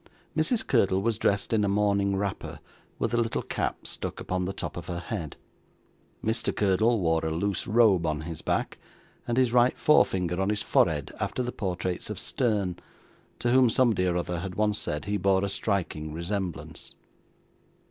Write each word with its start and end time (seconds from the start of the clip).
Mrs. 0.35 0.65
Curdle 0.65 0.99
was 1.03 1.19
dressed 1.19 1.53
in 1.53 1.63
a 1.63 1.67
morning 1.69 2.15
wrapper, 2.15 2.59
with 2.97 3.13
a 3.13 3.17
little 3.21 3.43
cap 3.43 3.85
stuck 3.85 4.19
upon 4.19 4.45
the 4.45 4.51
top 4.51 4.75
of 4.75 4.87
her 4.87 4.97
head. 4.97 5.35
Mr. 6.25 6.55
Curdle 6.55 6.99
wore 6.99 7.23
a 7.23 7.29
loose 7.29 7.67
robe 7.67 8.07
on 8.07 8.21
his 8.21 8.41
back, 8.41 8.79
and 9.27 9.37
his 9.37 9.53
right 9.53 9.77
forefinger 9.77 10.41
on 10.41 10.49
his 10.49 10.63
forehead 10.63 11.13
after 11.19 11.43
the 11.43 11.51
portraits 11.51 12.09
of 12.09 12.17
Sterne, 12.17 12.77
to 13.37 13.51
whom 13.51 13.69
somebody 13.69 14.07
or 14.07 14.17
other 14.17 14.39
had 14.39 14.55
once 14.55 14.79
said 14.79 15.05
he 15.05 15.17
bore 15.17 15.43
a 15.45 15.49
striking 15.49 16.11
resemblance. 16.13 16.95